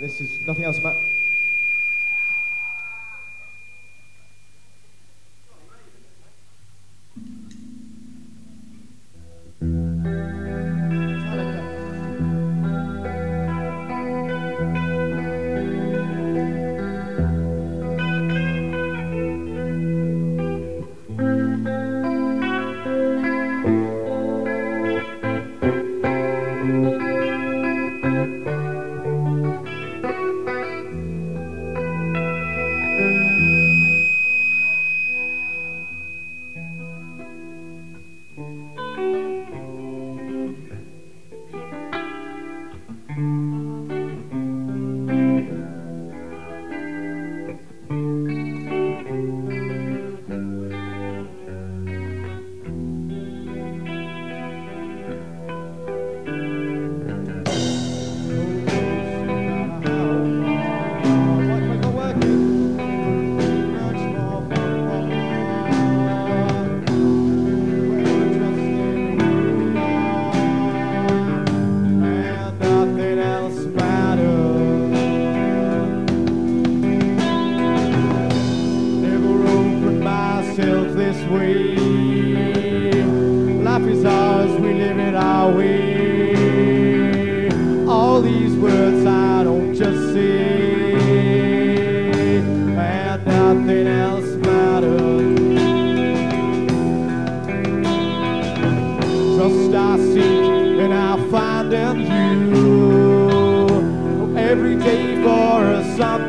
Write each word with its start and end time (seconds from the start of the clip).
this 0.00 0.20
is 0.20 0.40
nothing 0.46 0.64
else 0.64 0.78
but. 0.78 1.02
Mm-hmm. 43.18 43.67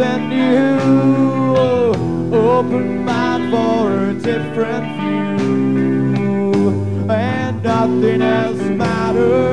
than 0.00 0.32
you. 0.32 0.78
Oh, 1.56 1.92
open 2.32 3.04
mind 3.04 3.50
for 3.52 3.82
a 4.08 4.14
different 4.14 4.86
view, 4.96 6.70
and 7.10 7.62
nothing 7.62 8.22
else 8.22 8.62
matters. 8.82 9.49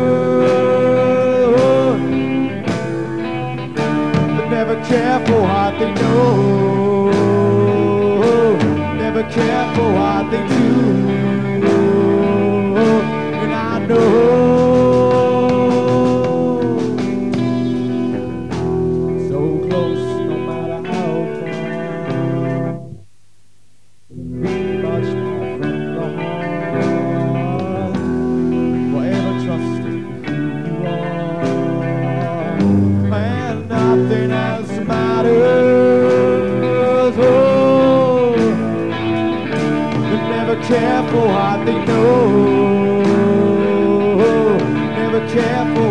care 40.67 41.03
for 41.09 41.27
what 41.27 41.65
they 41.65 41.85
know. 41.85 43.01
Never 44.97 45.21
care 45.29 45.65
for 45.73 45.86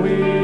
we 0.00 0.39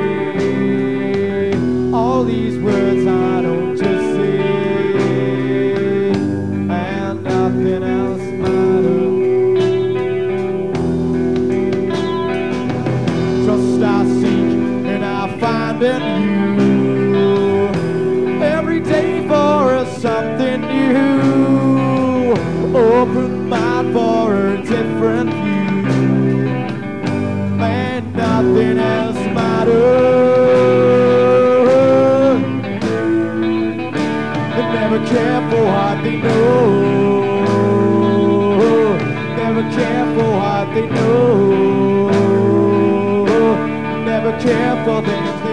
careful, 44.41 45.03
then 45.03 45.25
it's 45.25 45.45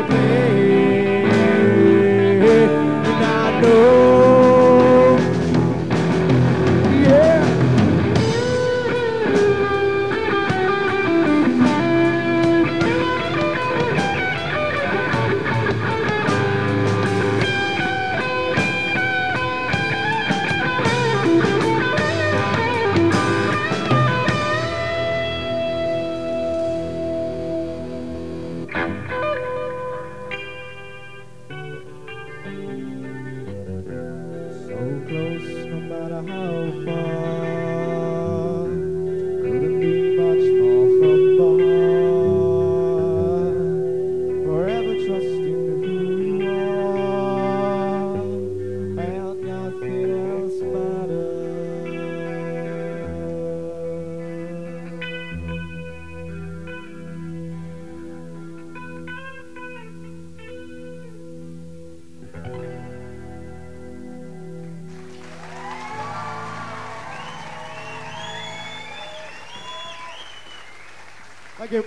Thank 71.58 71.72
you. 71.72 71.86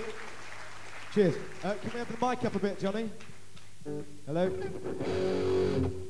Cheers. 1.13 1.35
Uh, 1.63 1.73
can 1.81 1.91
we 1.93 1.99
have 1.99 2.19
the 2.19 2.25
mic 2.25 2.45
up 2.45 2.55
a 2.55 2.59
bit, 2.59 2.79
Johnny? 2.79 3.09
Hello? 4.25 6.03